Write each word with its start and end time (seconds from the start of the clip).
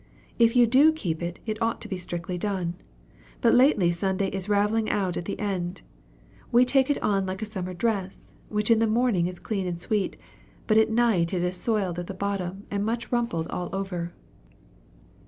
If 0.39 0.55
you 0.55 0.65
do 0.65 0.91
keep 0.91 1.21
it, 1.21 1.39
it 1.45 1.61
ought 1.61 1.79
to 1.81 1.87
be 1.87 1.95
strictly 1.95 2.35
done. 2.35 2.73
But 3.39 3.53
lately 3.53 3.91
Sunday 3.91 4.29
is 4.29 4.49
raveling 4.49 4.89
out 4.89 5.15
at 5.15 5.25
the 5.25 5.37
end. 5.39 5.83
We 6.51 6.65
take 6.65 6.89
it 6.89 6.97
on 7.03 7.27
like 7.27 7.43
a 7.43 7.45
summer 7.45 7.75
dress, 7.75 8.31
which 8.49 8.71
in 8.71 8.79
the 8.79 8.87
morning 8.87 9.27
is 9.27 9.37
clean 9.37 9.67
and 9.67 9.79
sweet, 9.79 10.17
but 10.65 10.79
at 10.79 10.89
night 10.89 11.35
it 11.35 11.43
is 11.43 11.55
soiled 11.55 11.99
at 11.99 12.07
the 12.07 12.15
bottom 12.15 12.63
and 12.71 12.83
much 12.83 13.11
rumpled 13.11 13.45
all 13.51 13.69
over." 13.73 14.11